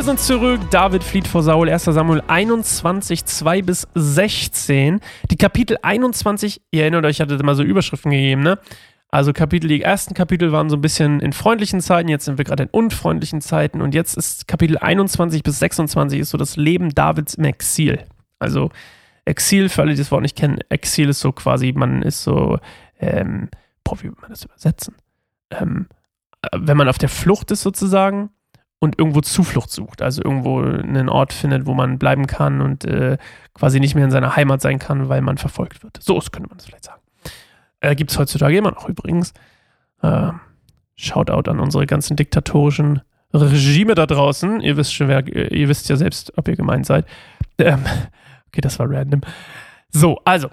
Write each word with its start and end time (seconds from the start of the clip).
Wir 0.00 0.04
sind 0.04 0.20
zurück. 0.20 0.62
David 0.70 1.04
flieht 1.04 1.28
vor 1.28 1.42
Saul. 1.42 1.68
1. 1.68 1.84
Samuel 1.84 2.22
21, 2.26 3.26
2 3.26 3.60
bis 3.60 3.86
16. 3.94 4.98
Die 5.30 5.36
Kapitel 5.36 5.76
21, 5.82 6.62
ihr 6.70 6.84
erinnert 6.84 7.04
euch, 7.04 7.16
ich 7.16 7.20
hatte 7.20 7.36
mal 7.44 7.54
so 7.54 7.62
Überschriften 7.62 8.10
gegeben, 8.10 8.42
ne? 8.42 8.58
Also 9.10 9.34
Kapitel, 9.34 9.68
die 9.68 9.82
ersten 9.82 10.14
Kapitel 10.14 10.52
waren 10.52 10.70
so 10.70 10.76
ein 10.76 10.80
bisschen 10.80 11.20
in 11.20 11.34
freundlichen 11.34 11.82
Zeiten, 11.82 12.08
jetzt 12.08 12.24
sind 12.24 12.38
wir 12.38 12.46
gerade 12.46 12.62
in 12.62 12.70
unfreundlichen 12.70 13.42
Zeiten 13.42 13.82
und 13.82 13.94
jetzt 13.94 14.16
ist 14.16 14.48
Kapitel 14.48 14.78
21 14.78 15.42
bis 15.42 15.58
26 15.58 16.20
ist 16.20 16.30
so 16.30 16.38
das 16.38 16.56
Leben 16.56 16.94
Davids 16.94 17.34
im 17.34 17.44
Exil. 17.44 18.02
Also 18.38 18.70
Exil, 19.26 19.68
für 19.68 19.82
alle, 19.82 19.90
die 19.90 19.98
das 19.98 20.10
Wort 20.10 20.22
nicht 20.22 20.34
kennen, 20.34 20.60
Exil 20.70 21.10
ist 21.10 21.20
so 21.20 21.30
quasi, 21.30 21.74
man 21.76 22.00
ist 22.00 22.22
so, 22.22 22.58
ähm, 23.00 23.50
boah, 23.84 23.98
wie 23.98 24.04
würde 24.04 24.22
man 24.22 24.30
das 24.30 24.46
übersetzen? 24.46 24.94
Ähm, 25.50 25.88
wenn 26.56 26.78
man 26.78 26.88
auf 26.88 26.96
der 26.96 27.10
Flucht 27.10 27.50
ist 27.50 27.60
sozusagen 27.60 28.30
und 28.80 28.98
irgendwo 28.98 29.20
Zuflucht 29.20 29.70
sucht, 29.70 30.02
also 30.02 30.22
irgendwo 30.24 30.60
einen 30.60 31.08
Ort 31.08 31.32
findet, 31.32 31.66
wo 31.66 31.74
man 31.74 31.98
bleiben 31.98 32.26
kann 32.26 32.60
und 32.60 32.84
äh, 32.86 33.18
quasi 33.54 33.78
nicht 33.78 33.94
mehr 33.94 34.04
in 34.04 34.10
seiner 34.10 34.34
Heimat 34.36 34.62
sein 34.62 34.78
kann, 34.78 35.08
weil 35.08 35.20
man 35.20 35.38
verfolgt 35.38 35.84
wird. 35.84 35.98
So 36.02 36.18
könnte 36.18 36.48
man 36.48 36.58
das 36.58 36.66
vielleicht 36.66 36.84
sagen. 36.84 37.02
Äh, 37.80 37.94
Gibt 37.94 38.10
es 38.10 38.18
heutzutage 38.18 38.56
immer 38.56 38.72
noch 38.72 38.88
übrigens. 38.88 39.32
Äh, 40.02 40.32
Shoutout 40.96 41.50
an 41.50 41.60
unsere 41.60 41.86
ganzen 41.86 42.16
diktatorischen 42.16 43.02
Regime 43.32 43.94
da 43.94 44.06
draußen. 44.06 44.60
Ihr 44.60 44.76
wisst 44.76 44.94
schon, 44.94 45.08
wer, 45.08 45.26
ihr 45.26 45.68
wisst 45.68 45.88
ja 45.88 45.96
selbst, 45.96 46.36
ob 46.36 46.48
ihr 46.48 46.56
gemeint 46.56 46.86
seid. 46.86 47.06
Ähm, 47.58 47.84
okay, 48.48 48.60
das 48.60 48.78
war 48.78 48.90
random. 48.90 49.20
So, 49.90 50.18
also, 50.24 50.48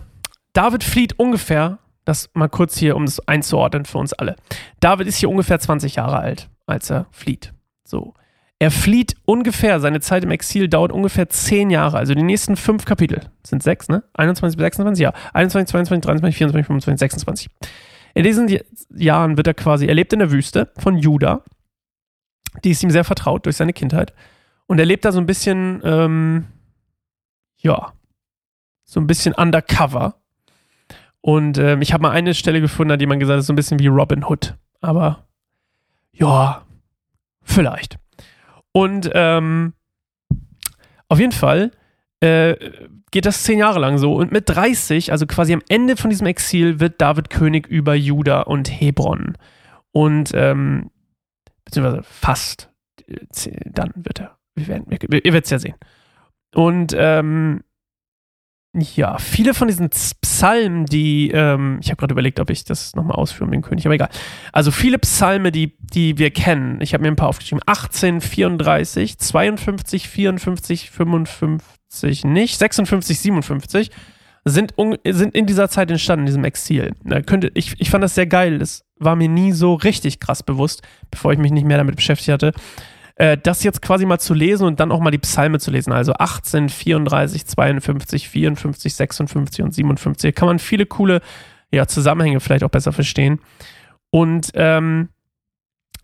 David 0.53 0.83
flieht 0.83 1.17
ungefähr, 1.17 1.79
das 2.05 2.29
mal 2.33 2.49
kurz 2.49 2.77
hier, 2.77 2.95
um 2.95 3.05
das 3.05 3.25
einzuordnen 3.27 3.85
für 3.85 3.97
uns 3.97 4.13
alle. 4.13 4.35
David 4.79 5.07
ist 5.07 5.17
hier 5.17 5.29
ungefähr 5.29 5.59
20 5.59 5.95
Jahre 5.95 6.17
alt, 6.17 6.49
als 6.65 6.89
er 6.89 7.07
flieht. 7.11 7.53
So. 7.87 8.13
Er 8.59 8.71
flieht 8.71 9.15
ungefähr, 9.25 9.79
seine 9.79 9.99
Zeit 9.99 10.23
im 10.23 10.31
Exil 10.31 10.67
dauert 10.67 10.91
ungefähr 10.91 11.29
10 11.29 11.69
Jahre, 11.69 11.97
also 11.97 12.15
die 12.15 12.23
nächsten 12.23 12.55
fünf 12.55 12.85
Kapitel. 12.85 13.21
Sind 13.43 13.61
sechs, 13.61 13.87
ne? 13.87 14.03
21 14.13 14.57
bis 14.57 14.63
26, 14.63 15.03
ja. 15.03 15.13
21, 15.33 15.71
22, 15.71 16.05
23, 16.05 16.37
24, 16.37 16.65
25, 16.65 16.99
26. 16.99 17.49
In 18.15 18.23
diesen 18.23 18.59
Jahren 18.95 19.37
wird 19.37 19.45
er 19.45 19.53
quasi, 19.53 19.85
er 19.85 19.93
lebt 19.93 20.11
in 20.11 20.19
der 20.19 20.31
Wüste 20.31 20.71
von 20.79 20.97
Juda. 20.97 21.43
Die 22.63 22.71
ist 22.71 22.81
ihm 22.81 22.89
sehr 22.89 23.03
vertraut 23.03 23.45
durch 23.45 23.57
seine 23.57 23.73
Kindheit. 23.73 24.13
Und 24.65 24.79
er 24.79 24.85
lebt 24.85 25.05
da 25.05 25.11
so 25.11 25.19
ein 25.19 25.27
bisschen, 25.27 25.81
ähm, 25.83 26.45
ja, 27.57 27.93
so 28.85 28.99
ein 28.99 29.05
bisschen 29.05 29.35
undercover. 29.35 30.15
Und 31.21 31.59
ähm, 31.59 31.83
ich 31.83 31.93
habe 31.93 32.01
mal 32.01 32.11
eine 32.11 32.33
Stelle 32.33 32.59
gefunden, 32.59 32.93
an 32.93 32.99
die 32.99 33.05
man 33.05 33.19
gesagt 33.19 33.37
hat, 33.37 33.45
so 33.45 33.53
ein 33.53 33.55
bisschen 33.55 33.77
wie 33.79 33.87
Robin 33.87 34.23
Hood. 34.23 34.55
Aber 34.81 35.27
ja, 36.11 36.65
vielleicht. 37.57 37.97
Und 38.71 39.09
ähm, 39.15 39.73
auf 41.09 41.19
jeden 41.19 41.31
Fall 41.31 41.71
äh, 42.19 42.55
geht 43.09 43.25
das 43.25 43.41
zehn 43.41 43.57
Jahre 43.57 43.79
lang 43.79 43.97
so. 43.97 44.13
Und 44.13 44.31
mit 44.31 44.47
30, 44.47 45.11
also 45.11 45.25
quasi 45.25 45.53
am 45.53 45.63
Ende 45.67 45.97
von 45.97 46.11
diesem 46.11 46.27
Exil, 46.27 46.79
wird 46.79 47.01
David 47.01 47.31
König 47.31 47.65
über 47.65 47.95
Juda 47.95 48.41
und 48.41 48.69
Hebron. 48.69 49.37
Und, 49.91 50.31
ähm, 50.35 50.91
beziehungsweise 51.65 52.03
fast, 52.03 52.69
dann 53.65 53.91
wird 53.95 54.19
er. 54.19 54.37
Wir 54.53 54.67
werden, 54.67 54.85
ihr 54.91 55.09
werdet 55.09 55.45
es 55.45 55.49
ja 55.49 55.59
sehen. 55.59 55.75
Und 56.53 56.95
ähm, 56.95 57.63
ja, 58.73 59.17
viele 59.17 59.55
von 59.55 59.67
diesen 59.67 59.91
Psalmen, 60.37 60.85
die, 60.85 61.31
ähm, 61.31 61.79
ich 61.81 61.89
habe 61.89 61.97
gerade 61.97 62.11
überlegt, 62.11 62.39
ob 62.39 62.51
ich 62.51 62.63
das 62.63 62.95
nochmal 62.95 63.15
ausführe 63.15 63.49
mit 63.49 63.55
dem 63.55 63.63
König, 63.63 63.87
aber 63.87 63.95
egal. 63.95 64.09
Also 64.51 64.69
viele 64.69 64.99
Psalme, 64.99 65.51
die, 65.51 65.75
die 65.79 66.19
wir 66.19 66.29
kennen, 66.29 66.79
ich 66.79 66.93
habe 66.93 67.01
mir 67.01 67.07
ein 67.07 67.15
paar 67.15 67.29
aufgeschrieben, 67.29 67.63
18, 67.65 68.21
34, 68.21 69.17
52, 69.17 70.07
54, 70.07 70.91
55 70.91 72.25
nicht, 72.25 72.59
56, 72.59 73.19
57, 73.19 73.89
sind, 74.45 74.75
sind 75.07 75.33
in 75.33 75.47
dieser 75.47 75.69
Zeit 75.69 75.89
entstanden, 75.89 76.21
in 76.21 76.27
diesem 76.27 76.43
Exil. 76.43 76.93
Da 77.03 77.21
könnte, 77.21 77.49
ich, 77.55 77.73
ich 77.79 77.89
fand 77.89 78.03
das 78.03 78.13
sehr 78.13 78.27
geil, 78.27 78.59
das 78.59 78.85
war 78.99 79.15
mir 79.15 79.29
nie 79.29 79.53
so 79.53 79.73
richtig 79.73 80.19
krass 80.19 80.43
bewusst, 80.43 80.83
bevor 81.09 81.33
ich 81.33 81.39
mich 81.39 81.51
nicht 81.51 81.65
mehr 81.65 81.77
damit 81.77 81.95
beschäftigt 81.95 82.31
hatte 82.31 82.53
äh, 83.17 83.37
das 83.37 83.63
jetzt 83.63 83.81
quasi 83.81 84.05
mal 84.05 84.19
zu 84.19 84.33
lesen 84.33 84.67
und 84.67 84.79
dann 84.79 84.91
auch 84.91 84.99
mal 84.99 85.11
die 85.11 85.17
Psalme 85.17 85.59
zu 85.59 85.71
lesen. 85.71 85.91
Also 85.91 86.13
18, 86.13 86.69
34, 86.69 87.45
52, 87.45 88.29
54, 88.29 88.93
56 88.93 89.63
und 89.63 89.73
57. 89.73 90.33
Da 90.33 90.39
kann 90.39 90.47
man 90.47 90.59
viele 90.59 90.85
coole 90.85 91.21
ja, 91.71 91.87
Zusammenhänge 91.87 92.39
vielleicht 92.39 92.63
auch 92.63 92.69
besser 92.69 92.93
verstehen. 92.93 93.39
Und 94.11 94.51
ähm, 94.53 95.09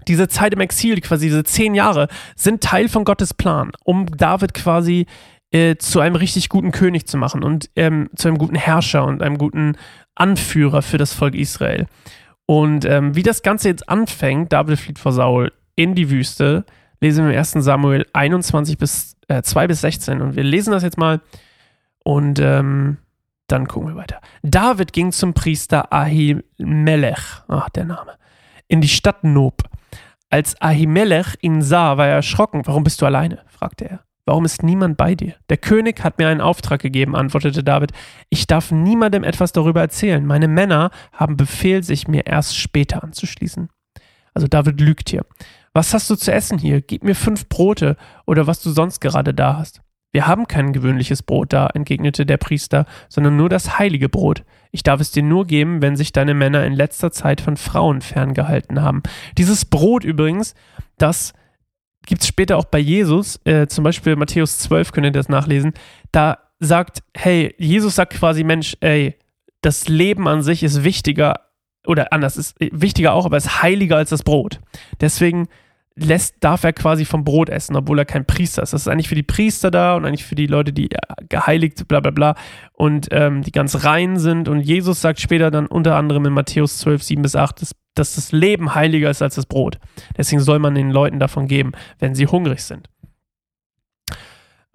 diese 0.07 0.27
Zeit 0.27 0.53
im 0.53 0.59
Exil, 0.59 0.99
quasi 1.01 1.27
diese 1.27 1.43
zehn 1.43 1.75
Jahre, 1.75 2.07
sind 2.35 2.61
Teil 2.61 2.89
von 2.89 3.05
Gottes 3.05 3.33
Plan, 3.33 3.71
um 3.83 4.07
David 4.07 4.53
quasi 4.53 5.05
äh, 5.51 5.75
zu 5.77 5.99
einem 5.99 6.15
richtig 6.15 6.49
guten 6.49 6.71
König 6.71 7.07
zu 7.07 7.17
machen 7.17 7.43
und 7.43 7.69
ähm, 7.75 8.09
zu 8.15 8.27
einem 8.27 8.37
guten 8.37 8.55
Herrscher 8.55 9.05
und 9.05 9.21
einem 9.21 9.37
guten 9.37 9.77
Anführer 10.15 10.81
für 10.81 10.97
das 10.97 11.13
Volk 11.13 11.35
Israel. 11.35 11.85
Und 12.45 12.85
ähm, 12.85 13.15
wie 13.15 13.23
das 13.23 13.43
Ganze 13.43 13.69
jetzt 13.69 13.87
anfängt, 13.87 14.51
David 14.51 14.79
flieht 14.79 14.99
vor 14.99 15.13
Saul 15.13 15.51
in 15.75 15.95
die 15.95 16.09
Wüste, 16.09 16.65
lesen 17.03 17.25
wir 17.25 17.33
im 17.33 17.37
1. 17.37 17.51
Samuel 17.51 18.07
21 18.13 18.77
bis 18.77 19.17
äh, 19.27 19.43
2 19.43 19.67
bis 19.67 19.81
16 19.81 20.21
und 20.21 20.35
wir 20.35 20.43
lesen 20.43 20.71
das 20.71 20.83
jetzt 20.83 20.97
mal 20.97 21.21
und 22.03 22.39
ähm, 22.39 22.97
dann 23.47 23.67
gucken 23.67 23.89
wir 23.89 23.95
weiter. 23.95 24.19
David 24.41 24.93
ging 24.93 25.11
zum 25.11 25.33
Priester 25.33 25.93
Ahimelech, 25.93 27.43
ach 27.49 27.69
der 27.69 27.85
Name, 27.85 28.13
in 28.67 28.81
die 28.81 28.87
Stadt 28.87 29.23
Nob. 29.23 29.63
Als 30.29 30.59
Ahimelech 30.61 31.35
ihn 31.41 31.61
sah, 31.61 31.97
war 31.97 32.07
er 32.07 32.15
erschrocken. 32.15 32.63
Warum 32.65 32.83
bist 32.83 33.01
du 33.01 33.05
alleine? 33.05 33.43
fragte 33.47 33.85
er. 33.87 33.99
Warum 34.25 34.45
ist 34.45 34.63
niemand 34.63 34.95
bei 34.95 35.13
dir? 35.15 35.35
Der 35.49 35.57
König 35.57 36.03
hat 36.03 36.17
mir 36.17 36.29
einen 36.29 36.39
Auftrag 36.39 36.81
gegeben, 36.81 37.15
antwortete 37.15 37.63
David. 37.63 37.91
Ich 38.29 38.47
darf 38.47 38.71
niemandem 38.71 39.25
etwas 39.25 39.51
darüber 39.51 39.81
erzählen. 39.81 40.25
Meine 40.25 40.47
Männer 40.47 40.91
haben 41.11 41.35
Befehl, 41.35 41.83
sich 41.83 42.07
mir 42.07 42.25
erst 42.25 42.57
später 42.57 43.03
anzuschließen. 43.03 43.67
Also 44.33 44.47
David 44.47 44.79
lügt 44.79 45.09
hier. 45.09 45.25
Was 45.73 45.93
hast 45.93 46.09
du 46.09 46.15
zu 46.15 46.31
essen 46.31 46.59
hier? 46.59 46.81
Gib 46.81 47.03
mir 47.03 47.15
fünf 47.15 47.49
Brote 47.49 47.97
oder 48.25 48.45
was 48.47 48.61
du 48.61 48.69
sonst 48.69 49.01
gerade 49.01 49.33
da 49.33 49.57
hast. 49.57 49.81
Wir 50.11 50.27
haben 50.27 50.47
kein 50.47 50.73
gewöhnliches 50.73 51.23
Brot 51.23 51.51
da, 51.51 51.67
entgegnete 51.73 52.27
der 52.27 52.37
Priester, 52.37 52.85
sondern 53.09 53.35
nur 53.35 53.49
das 53.49 53.79
heilige 53.79 54.09
Brot. 54.09 54.43
Ich 54.71 54.83
darf 54.83 55.01
es 55.01 55.09
dir 55.09 55.23
nur 55.23 55.47
geben, 55.47 55.81
wenn 55.81 55.95
sich 55.95 56.11
deine 56.11 56.35
Männer 56.35 56.63
in 56.65 56.73
letzter 56.73 57.11
Zeit 57.11 57.41
von 57.41 57.57
Frauen 57.57 58.01
ferngehalten 58.01 58.83
haben. 58.83 59.01
Dieses 59.39 59.65
Brot 59.65 60.03
übrigens, 60.03 60.53
das 60.99 61.33
gibt 62.05 62.21
es 62.21 62.27
später 62.27 62.57
auch 62.57 62.65
bei 62.65 62.77
Jesus, 62.77 63.39
äh, 63.45 63.65
zum 63.65 63.83
Beispiel 63.83 64.15
Matthäus 64.15 64.59
12, 64.59 64.91
könnt 64.91 65.07
ihr 65.07 65.11
das 65.11 65.29
nachlesen, 65.29 65.73
da 66.11 66.37
sagt, 66.59 67.01
hey, 67.15 67.55
Jesus 67.57 67.95
sagt 67.95 68.13
quasi, 68.13 68.43
Mensch, 68.43 68.77
ey, 68.81 69.17
das 69.61 69.87
Leben 69.87 70.27
an 70.27 70.43
sich 70.43 70.61
ist 70.61 70.83
wichtiger, 70.83 71.39
oder 71.87 72.13
anders, 72.13 72.37
ist 72.37 72.55
wichtiger 72.59 73.13
auch, 73.13 73.25
aber 73.25 73.37
ist 73.37 73.63
heiliger 73.63 73.97
als 73.97 74.11
das 74.11 74.23
Brot. 74.23 74.59
Deswegen 75.01 75.47
lässt, 75.95 76.37
darf 76.43 76.63
er 76.63 76.73
quasi 76.73 77.05
vom 77.05 77.23
Brot 77.23 77.49
essen, 77.49 77.75
obwohl 77.75 77.99
er 77.99 78.05
kein 78.05 78.25
Priester 78.25 78.63
ist. 78.63 78.73
Das 78.73 78.81
ist 78.81 78.87
eigentlich 78.87 79.09
für 79.09 79.15
die 79.15 79.23
Priester 79.23 79.69
da 79.69 79.95
und 79.95 80.05
eigentlich 80.05 80.25
für 80.25 80.35
die 80.35 80.47
Leute, 80.47 80.73
die 80.73 80.89
geheiligt, 81.29 81.87
bla 81.87 81.99
bla 81.99 82.11
bla 82.11 82.35
und 82.73 83.07
ähm, 83.11 83.43
die 83.43 83.51
ganz 83.51 83.85
rein 83.85 84.17
sind. 84.17 84.47
Und 84.49 84.61
Jesus 84.61 85.01
sagt 85.01 85.19
später 85.19 85.51
dann 85.51 85.67
unter 85.67 85.95
anderem 85.95 86.25
in 86.25 86.33
Matthäus 86.33 86.79
12, 86.79 87.03
7 87.03 87.21
bis 87.21 87.35
8, 87.35 87.61
dass, 87.61 87.75
dass 87.93 88.15
das 88.15 88.31
Leben 88.31 88.73
heiliger 88.73 89.09
ist 89.09 89.21
als 89.21 89.35
das 89.35 89.45
Brot. 89.45 89.79
Deswegen 90.17 90.41
soll 90.41 90.59
man 90.59 90.73
den 90.73 90.89
Leuten 90.89 91.19
davon 91.19 91.47
geben, 91.47 91.73
wenn 91.99 92.15
sie 92.15 92.27
hungrig 92.27 92.61
sind. 92.61 92.89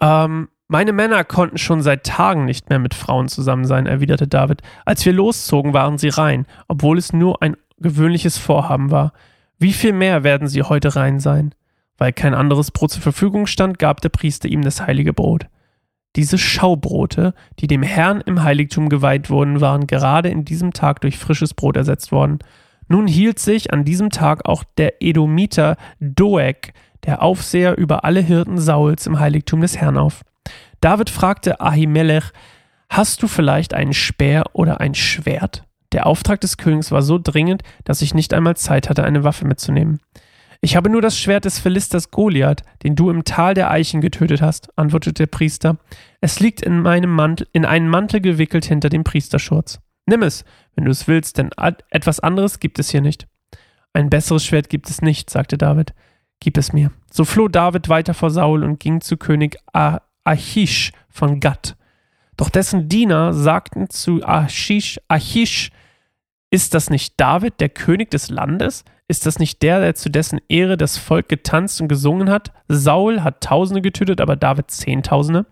Ähm, 0.00 0.48
meine 0.68 0.92
Männer 0.92 1.24
konnten 1.24 1.58
schon 1.58 1.82
seit 1.82 2.04
Tagen 2.04 2.44
nicht 2.44 2.68
mehr 2.68 2.78
mit 2.78 2.94
Frauen 2.94 3.28
zusammen 3.28 3.64
sein, 3.64 3.86
erwiderte 3.86 4.28
David. 4.28 4.62
Als 4.84 5.04
wir 5.04 5.14
loszogen, 5.14 5.72
waren 5.72 5.98
sie 5.98 6.10
rein, 6.10 6.46
obwohl 6.68 6.98
es 6.98 7.12
nur 7.12 7.42
ein 7.42 7.56
gewöhnliches 7.78 8.38
Vorhaben 8.38 8.90
war. 8.90 9.12
Wie 9.58 9.72
viel 9.72 9.92
mehr 9.92 10.22
werden 10.22 10.48
sie 10.48 10.62
heute 10.62 10.94
rein 10.94 11.18
sein? 11.18 11.54
Weil 11.96 12.12
kein 12.12 12.34
anderes 12.34 12.70
Brot 12.70 12.92
zur 12.92 13.02
Verfügung 13.02 13.46
stand, 13.46 13.78
gab 13.78 14.00
der 14.00 14.08
Priester 14.08 14.48
ihm 14.48 14.62
das 14.62 14.80
heilige 14.86 15.12
Brot. 15.12 15.46
Diese 16.14 16.38
Schaubrote, 16.38 17.34
die 17.58 17.66
dem 17.66 17.82
Herrn 17.82 18.20
im 18.20 18.42
Heiligtum 18.42 18.88
geweiht 18.88 19.30
wurden, 19.30 19.60
waren 19.60 19.86
gerade 19.86 20.28
in 20.28 20.44
diesem 20.44 20.72
Tag 20.72 21.00
durch 21.00 21.18
frisches 21.18 21.54
Brot 21.54 21.76
ersetzt 21.76 22.12
worden. 22.12 22.38
Nun 22.88 23.06
hielt 23.06 23.38
sich 23.38 23.72
an 23.72 23.84
diesem 23.84 24.10
Tag 24.10 24.46
auch 24.46 24.64
der 24.78 25.02
Edomiter 25.02 25.76
Doeg, 26.00 26.72
der 27.04 27.22
Aufseher 27.22 27.76
über 27.76 28.04
alle 28.04 28.20
Hirten 28.20 28.58
Sauls 28.58 29.06
im 29.06 29.18
Heiligtum 29.18 29.60
des 29.60 29.76
Herrn 29.76 29.98
auf. 29.98 30.22
David 30.80 31.10
fragte 31.10 31.60
Ahimelech, 31.60 32.32
Hast 32.88 33.22
du 33.22 33.28
vielleicht 33.28 33.74
einen 33.74 33.92
Speer 33.92 34.44
oder 34.54 34.80
ein 34.80 34.94
Schwert? 34.94 35.67
Der 35.92 36.06
Auftrag 36.06 36.40
des 36.40 36.56
Königs 36.56 36.90
war 36.90 37.02
so 37.02 37.18
dringend, 37.22 37.62
dass 37.84 38.02
ich 38.02 38.14
nicht 38.14 38.34
einmal 38.34 38.56
Zeit 38.56 38.88
hatte, 38.88 39.04
eine 39.04 39.24
Waffe 39.24 39.46
mitzunehmen. 39.46 40.00
Ich 40.60 40.74
habe 40.74 40.90
nur 40.90 41.00
das 41.00 41.16
Schwert 41.16 41.44
des 41.44 41.60
Philisters 41.60 42.10
Goliath, 42.10 42.62
den 42.82 42.96
du 42.96 43.10
im 43.10 43.24
Tal 43.24 43.54
der 43.54 43.70
Eichen 43.70 44.00
getötet 44.00 44.42
hast, 44.42 44.76
antwortete 44.76 45.22
der 45.22 45.26
Priester. 45.26 45.78
Es 46.20 46.40
liegt 46.40 46.62
in 46.62 46.80
meinem 46.82 47.10
Mantel, 47.10 47.46
in 47.52 47.64
einen 47.64 47.88
Mantel 47.88 48.20
gewickelt 48.20 48.64
hinter 48.64 48.88
dem 48.88 49.04
Priesterschurz. 49.04 49.78
Nimm 50.06 50.22
es, 50.22 50.44
wenn 50.74 50.84
du 50.84 50.90
es 50.90 51.06
willst, 51.06 51.38
denn 51.38 51.50
etwas 51.90 52.18
anderes 52.18 52.58
gibt 52.58 52.78
es 52.80 52.90
hier 52.90 53.02
nicht. 53.02 53.28
Ein 53.92 54.10
besseres 54.10 54.44
Schwert 54.44 54.68
gibt 54.68 54.90
es 54.90 55.00
nicht, 55.00 55.30
sagte 55.30 55.58
David. 55.58 55.94
gib 56.40 56.58
es 56.58 56.72
mir. 56.72 56.90
So 57.10 57.24
floh 57.24 57.48
David 57.48 57.88
weiter 57.88 58.14
vor 58.14 58.30
Saul 58.30 58.64
und 58.64 58.80
ging 58.80 59.00
zu 59.00 59.16
König 59.16 59.56
Achish 60.24 60.92
von 61.08 61.40
Gad. 61.40 61.76
Doch 62.38 62.48
dessen 62.50 62.88
Diener 62.88 63.34
sagten 63.34 63.90
zu 63.90 64.22
Achish, 64.24 64.98
Achish, 65.08 65.70
ist 66.50 66.72
das 66.72 66.88
nicht 66.88 67.14
David, 67.18 67.60
der 67.60 67.68
König 67.68 68.10
des 68.10 68.30
Landes? 68.30 68.84
Ist 69.08 69.26
das 69.26 69.38
nicht 69.38 69.60
der, 69.62 69.80
der 69.80 69.96
zu 69.96 70.08
dessen 70.08 70.40
Ehre 70.48 70.76
das 70.76 70.98
Volk 70.98 71.28
getanzt 71.28 71.80
und 71.80 71.88
gesungen 71.88 72.30
hat? 72.30 72.52
Saul 72.68 73.22
hat 73.22 73.42
Tausende 73.42 73.82
getötet, 73.82 74.20
aber 74.20 74.36
David 74.36 74.70
Zehntausende. 74.70 75.46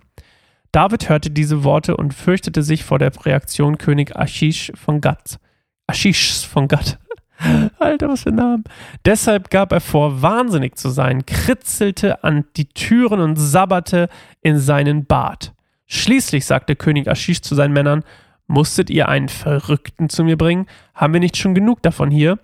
David 0.71 1.09
hörte 1.09 1.31
diese 1.31 1.65
Worte 1.65 1.97
und 1.97 2.15
fürchtete 2.15 2.63
sich 2.63 2.85
vor 2.85 2.99
der 2.99 3.13
Reaktion 3.27 3.79
König 3.79 4.15
Ashish 4.15 4.73
von 4.77 5.01
Gad. 5.01 5.41
Ashish 5.89 6.47
von 6.47 6.69
Gad. 6.69 6.99
Alter, 7.81 8.09
was 8.09 8.23
für 8.23 8.29
ein 8.29 8.37
Name. 8.37 8.63
Deshalb 9.05 9.51
gab 9.51 9.73
er 9.73 9.81
vor, 9.81 10.23
wahnsinnig 10.23 10.77
zu 10.77 10.89
sein, 10.91 11.27
kritzelte 11.27 12.23
an 12.23 12.45
die 12.57 12.69
Türen 12.69 13.21
und 13.21 13.37
sabberte 13.37 14.09
in 14.41 14.59
seinen 14.59 15.05
Bart. 15.05 15.53
Schließlich 15.87 16.45
sagte 16.45 16.77
König 16.77 17.07
Ashish 17.07 17.43
zu 17.43 17.55
seinen 17.55 17.73
Männern, 17.73 18.03
Musstet 18.49 18.91
ihr 18.91 19.09
einen 19.09 19.29
Verrückten 19.29 20.09
zu 20.09 20.23
mir 20.23 20.39
bringen? 20.39 20.67
Haben 20.95 21.13
wir 21.13 21.21
nicht 21.21 21.37
schon 21.37 21.55
genug 21.55 21.83
davon 21.83 22.11
hier? 22.11 22.39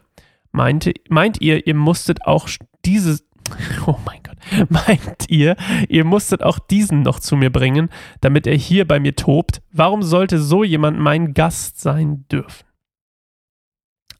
Meinte, 0.50 0.92
meint 1.08 1.40
ihr, 1.40 1.66
ihr 1.66 1.74
musstet 1.74 2.26
auch 2.26 2.48
dieses, 2.84 3.24
oh 3.86 3.98
mein 4.04 4.20
Gott, 4.22 4.36
meint 4.68 5.28
ihr, 5.30 5.56
ihr 5.88 6.04
musstet 6.04 6.42
auch 6.42 6.58
diesen 6.58 7.02
noch 7.02 7.20
zu 7.20 7.36
mir 7.36 7.50
bringen, 7.50 7.88
damit 8.20 8.46
er 8.46 8.56
hier 8.56 8.86
bei 8.86 8.98
mir 8.98 9.14
tobt? 9.14 9.62
Warum 9.70 10.02
sollte 10.02 10.40
so 10.40 10.64
jemand 10.64 10.98
mein 10.98 11.34
Gast 11.34 11.80
sein 11.80 12.26
dürfen? 12.30 12.66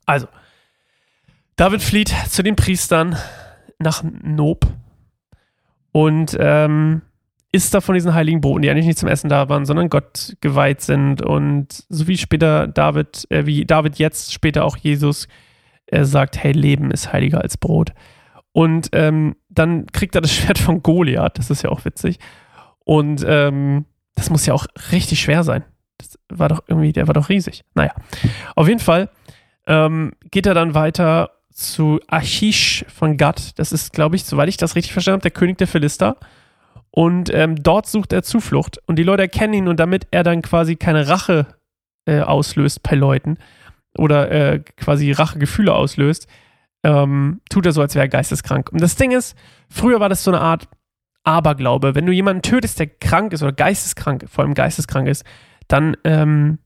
Also, 0.07 0.29
David 1.57 1.83
flieht 1.83 2.15
zu 2.29 2.43
den 2.43 2.57
Priestern 2.57 3.17
nach 3.79 4.05
Nob 4.05 4.67
und 5.91 6.37
ähm, 6.39 7.03
isst 7.53 7.75
da 7.75 7.83
von 7.83 7.95
diesen 7.95 8.15
heiligen 8.15 8.41
Broten, 8.41 8.63
die 8.63 8.71
eigentlich 8.71 8.87
nicht 8.87 8.99
zum 8.99 9.11
Essen 9.11 9.29
da 9.29 9.49
waren, 9.51 9.67
sondern 9.67 9.91
Gott 9.91 10.37
geweiht 10.41 10.81
sind. 10.81 11.21
Und 11.23 11.85
so 11.91 12.09
wie 12.09 12.17
später 12.17 12.67
David, 12.67 13.27
äh, 13.31 13.45
wie 13.45 13.67
David 13.67 13.99
jetzt, 13.99 14.33
später 14.33 14.65
auch 14.65 14.79
Jesus, 14.79 15.29
er 15.87 16.07
sagt, 16.07 16.43
hey, 16.43 16.53
Leben 16.53 16.91
ist 16.91 17.13
heiliger 17.13 17.43
als 17.43 17.59
Brot. 17.59 17.93
Und 18.53 18.89
ähm, 18.93 19.37
dann 19.51 19.87
kriegt 19.87 20.15
er 20.15 20.23
das 20.23 20.33
Schwert 20.35 20.59
von 20.59 20.83
Goliath, 20.83 21.39
das 21.39 21.51
ist 21.51 21.63
ja 21.63 21.71
auch 21.71 21.85
witzig. 21.85 22.19
Und 22.85 23.25
ähm, 23.29 23.85
das 24.15 24.31
muss 24.31 24.47
ja 24.47 24.55
auch 24.55 24.67
richtig 24.91 25.21
schwer 25.21 25.45
sein. 25.45 25.65
Das 25.99 26.19
war 26.31 26.49
doch 26.49 26.63
irgendwie, 26.67 26.93
der 26.93 27.07
war 27.07 27.15
doch 27.15 27.29
riesig. 27.29 27.65
Naja, 27.75 27.95
auf 28.57 28.67
jeden 28.67 28.81
Fall 28.81 29.11
ähm, 29.67 30.13
geht 30.31 30.47
er 30.47 30.55
dann 30.55 30.75
weiter 30.75 31.31
zu 31.53 32.01
Achish 32.09 32.85
von 32.89 33.19
Gad. 33.19 33.59
Das 33.59 33.73
ist, 33.73 33.93
glaube 33.93 34.17
ich, 34.17 34.25
soweit 34.25 34.49
ich 34.49 34.57
das 34.57 34.75
richtig 34.75 34.93
verstanden 34.93 35.17
habe, 35.17 35.31
der 35.31 35.39
König 35.39 35.59
der 35.59 35.69
Philister. 35.69 36.17
Und 36.95 37.33
ähm, 37.33 37.63
dort 37.63 37.87
sucht 37.87 38.13
er 38.13 38.23
Zuflucht. 38.23 38.79
Und 38.87 38.97
die 38.97 39.03
Leute 39.03 39.23
erkennen 39.23 39.55
ihn 39.55 39.69
und 39.69 39.81
damit 39.81 40.07
er 40.11 40.23
dann 40.23 40.43
quasi 40.43 40.77
keine 40.77 41.09
Rache 41.09 41.47
äh, 42.05 42.21
auslöst 42.21 42.83
bei 42.83 42.95
Leuten 42.95 43.39
oder 43.97 44.31
äh, 44.31 44.59
quasi 44.77 45.11
Rachegefühle 45.11 45.75
auslöst, 45.75 46.29
ähm, 46.85 47.41
tut 47.49 47.67
er 47.67 47.73
so, 47.73 47.81
als 47.81 47.95
wäre 47.95 48.05
er 48.05 48.09
geisteskrank. 48.09 48.71
Und 48.71 48.83
das 48.83 48.97
Ding 48.97 49.11
ist, 49.11 49.37
früher 49.71 50.01
war 50.01 50.09
das 50.09 50.23
so 50.23 50.31
eine 50.31 50.41
Art 50.41 50.69
Aberglaube. 51.25 51.95
Wenn 51.95 52.07
du 52.07 52.13
jemanden 52.13 52.43
tötest, 52.43 52.79
der 52.79 52.89
krank 52.89 53.33
ist 53.33 53.43
oder 53.43 53.53
geisteskrank, 53.53 54.27
vor 54.29 54.45
allem 54.45 54.55
geisteskrank 54.55 55.09
ist, 55.09 55.25
dann 55.69 55.97
ähm, 56.05 56.59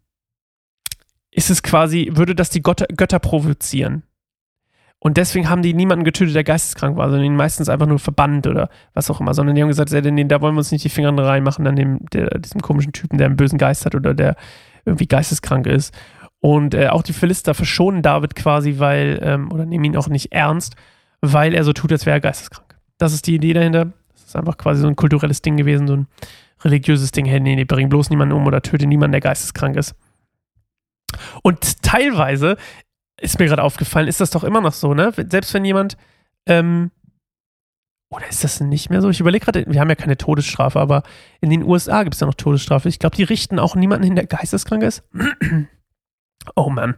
ist 1.31 1.51
es 1.51 1.63
quasi, 1.63 2.11
würde 2.15 2.35
das 2.35 2.51
die 2.51 2.63
Götter, 2.63 2.87
Götter 2.87 3.19
provozieren. 3.19 4.03
Und 4.99 5.19
deswegen 5.19 5.49
haben 5.49 5.63
die 5.63 5.75
niemanden 5.75 6.05
getötet, 6.05 6.35
der 6.35 6.45
geisteskrank 6.45 6.97
war, 6.97 7.09
sondern 7.11 7.27
ihn 7.27 7.37
meistens 7.37 7.69
einfach 7.69 7.87
nur 7.87 7.99
verbannt 7.99 8.47
oder 8.47 8.71
was 8.95 9.11
auch 9.11 9.21
immer. 9.21 9.35
Sondern 9.35 9.55
die 9.55 9.63
haben 9.63 9.69
gesagt, 9.69 9.93
nee, 9.93 10.25
da 10.25 10.41
wollen 10.41 10.55
wir 10.55 10.59
uns 10.59 10.73
nicht 10.73 10.85
die 10.85 10.89
Finger 10.89 11.17
reinmachen 11.17 11.67
an 11.67 11.77
dem, 11.77 12.01
der, 12.13 12.39
diesem 12.39 12.63
komischen 12.63 12.93
Typen, 12.93 13.19
der 13.19 13.27
einen 13.27 13.37
bösen 13.37 13.59
Geist 13.59 13.85
hat 13.85 13.95
oder 13.95 14.15
der 14.15 14.37
irgendwie 14.85 15.07
geisteskrank 15.07 15.67
ist. 15.67 15.95
Und 16.41 16.75
äh, 16.75 16.89
auch 16.89 17.03
die 17.03 17.13
Philister 17.13 17.55
verschonen 17.55 18.03
David 18.03 18.35
quasi, 18.35 18.79
weil, 18.79 19.19
ähm, 19.23 19.53
oder 19.53 19.67
nehmen 19.67 19.85
ihn 19.85 19.97
auch 19.97 20.09
nicht 20.09 20.33
ernst, 20.33 20.77
weil 21.21 21.55
er 21.55 21.65
so 21.65 21.73
tut, 21.73 21.93
als 21.93 22.07
wäre 22.07 22.17
er 22.17 22.21
geisteskrank. 22.21 22.77
Das 22.99 23.13
ist 23.13 23.27
die 23.27 23.35
Idee 23.35 23.53
dahinter. 23.53 23.93
Das 24.13 24.25
ist 24.25 24.37
einfach 24.37 24.57
quasi 24.57 24.81
so 24.81 24.89
ein 24.89 24.97
kulturelles 24.97 25.43
Ding 25.43 25.57
gewesen, 25.57 25.87
so 25.87 25.97
ein 25.97 26.07
religiöses 26.63 27.11
Ding. 27.11 27.27
Hey, 27.27 27.41
nee, 27.41 27.55
nee, 27.55 27.65
bring 27.65 27.89
bloß 27.89 28.11
niemanden 28.11 28.35
um 28.35 28.47
oder 28.47 28.63
töte 28.63 28.87
niemanden, 28.87 29.13
der 29.13 29.21
geisteskrank 29.21 29.77
ist. 29.77 29.95
Und 31.43 31.83
teilweise 31.83 32.57
ist 33.21 33.39
mir 33.39 33.47
gerade 33.47 33.63
aufgefallen, 33.63 34.09
ist 34.09 34.21
das 34.21 34.31
doch 34.31 34.45
immer 34.45 34.61
noch 34.61 34.73
so, 34.73 34.95
ne? 34.95 35.13
Selbst 35.17 35.55
wenn 35.55 35.65
jemand, 35.65 35.97
ähm, 36.47 36.91
oder 38.11 38.29
ist 38.29 38.45
das 38.45 38.61
nicht 38.61 38.91
mehr 38.91 39.03
so? 39.03 39.11
Ich 39.11 39.21
überlege 39.21 39.45
gerade, 39.45 39.65
wir 39.67 39.81
haben 39.81 39.89
ja 39.89 39.97
keine 39.97 40.17
Todesstrafe, 40.17 40.79
aber 40.79 41.03
in 41.41 41.51
den 41.51 41.65
USA 41.65 42.03
gibt 42.03 42.15
es 42.15 42.21
ja 42.21 42.27
noch 42.27 42.35
Todesstrafe. 42.35 42.89
Ich 42.89 42.99
glaube, 42.99 43.17
die 43.17 43.25
richten 43.25 43.59
auch 43.59 43.75
niemanden 43.75 44.05
hin, 44.05 44.17
der 44.17 44.27
geisteskrank 44.27 44.83
ist. 44.83 45.03
oh 46.57 46.71
Mann, 46.71 46.95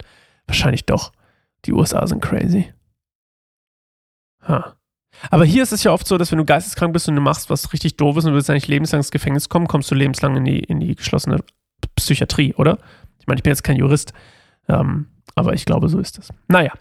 wahrscheinlich 0.47 0.85
doch. 0.85 1.12
Die 1.65 1.73
USA 1.73 2.06
sind 2.06 2.23
crazy. 2.23 2.73
Huh. 4.47 4.62
Aber 5.31 5.44
hier 5.44 5.62
ist 5.62 5.73
es 5.73 5.82
ja 5.82 5.93
oft 5.93 6.06
so, 6.06 6.19
dass 6.19 6.31
wenn 6.31 6.38
du 6.38 6.44
geisteskrank 6.44 6.93
bist 6.93 7.09
und 7.09 7.17
du 7.17 7.20
machst 7.20 7.50
was 7.50 7.73
richtig 7.73 7.97
doofes 7.97 8.25
und 8.25 8.32
du 8.32 8.37
willst 8.37 8.50
eigentlich 8.50 8.69
lebenslang 8.69 9.00
ins 9.00 9.11
Gefängnis 9.11 9.49
kommen, 9.49 9.67
kommst 9.67 9.91
du 9.91 9.94
lebenslang 9.94 10.37
in 10.37 10.44
die, 10.44 10.61
in 10.61 10.79
die 10.81 10.94
geschlossene 10.94 11.43
Psychiatrie, 11.97 12.55
oder? 12.55 12.79
Ich 13.19 13.26
meine, 13.26 13.38
ich 13.38 13.43
bin 13.43 13.50
jetzt 13.50 13.65
kein 13.65 13.76
Jurist. 13.76 14.12
Ähm, 14.69 15.06
aber 15.38 15.55
ich 15.55 15.64
glaube, 15.64 15.88
so 15.88 15.99
ist 15.99 16.19
es. 16.19 16.29
Naja. 16.49 16.73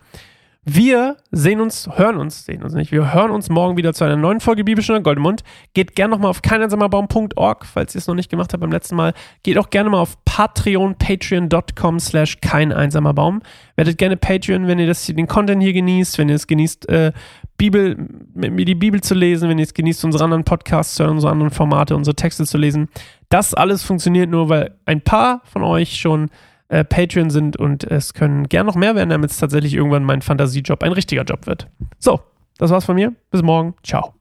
Wir 0.69 1.15
sehen 1.31 1.61
uns, 1.61 1.89
hören 1.95 2.17
uns, 2.17 2.43
sehen 2.43 2.61
uns 2.61 2.73
nicht. 2.73 2.91
Wir 2.91 3.13
hören 3.13 3.31
uns 3.31 3.47
morgen 3.47 3.77
wieder 3.77 3.93
zu 3.93 4.03
einer 4.03 4.17
neuen 4.17 4.41
Folge 4.41 4.65
Bibelstunde 4.65 5.01
Goldemund. 5.01 5.45
Geht 5.73 5.95
gerne 5.95 6.11
nochmal 6.11 6.29
auf 6.29 6.41
keineinsamerbaum.org, 6.41 7.65
falls 7.65 7.95
ihr 7.95 7.99
es 7.99 8.07
noch 8.07 8.15
nicht 8.15 8.29
gemacht 8.29 8.51
habt 8.51 8.59
beim 8.59 8.73
letzten 8.73 8.97
Mal. 8.97 9.13
Geht 9.43 9.57
auch 9.59 9.69
gerne 9.69 9.89
mal 9.89 10.01
auf 10.01 10.17
Patreon, 10.25 10.95
patreon.com 10.97 12.01
slash 12.01 12.41
kein 12.41 12.73
einsamer 12.73 13.13
Baum. 13.13 13.41
Werdet 13.77 13.97
gerne 13.97 14.17
Patreon, 14.17 14.67
wenn 14.67 14.77
ihr 14.77 14.87
das, 14.87 15.05
den 15.05 15.27
Content 15.27 15.63
hier 15.63 15.71
genießt, 15.71 16.17
wenn 16.17 16.27
ihr 16.27 16.35
es 16.35 16.47
genießt, 16.47 16.89
äh, 16.89 17.13
Bibel, 17.57 17.95
mit 18.33 18.51
mir 18.51 18.65
die 18.65 18.75
Bibel 18.75 18.99
zu 18.99 19.15
lesen, 19.15 19.47
wenn 19.47 19.59
ihr 19.59 19.65
es 19.65 19.73
genießt, 19.73 20.03
unsere 20.03 20.25
anderen 20.25 20.43
Podcasts 20.43 20.95
zu 20.95 21.05
hören, 21.05 21.13
unsere 21.13 21.31
anderen 21.31 21.51
Formate, 21.51 21.95
unsere 21.95 22.15
Texte 22.17 22.45
zu 22.45 22.57
lesen. 22.57 22.89
Das 23.29 23.53
alles 23.53 23.83
funktioniert 23.83 24.29
nur, 24.29 24.49
weil 24.49 24.75
ein 24.85 24.99
paar 24.99 25.43
von 25.45 25.63
euch 25.63 25.95
schon 25.95 26.29
äh, 26.69 26.83
Patreon 26.83 27.29
sind 27.29 27.57
und 27.57 27.83
es 27.83 28.13
können 28.13 28.47
gern 28.49 28.65
noch 28.65 28.75
mehr 28.75 28.95
werden, 28.95 29.09
damit 29.09 29.31
es 29.31 29.37
tatsächlich 29.37 29.73
irgendwann 29.73 30.03
mein 30.03 30.21
Fantasiejob 30.21 30.83
ein 30.83 30.91
richtiger 30.91 31.23
Job 31.23 31.47
wird. 31.47 31.67
So, 31.99 32.19
das 32.57 32.71
war's 32.71 32.85
von 32.85 32.95
mir. 32.95 33.13
Bis 33.31 33.41
morgen. 33.41 33.75
Ciao. 33.83 34.16